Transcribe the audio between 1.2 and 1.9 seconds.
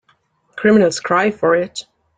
for it.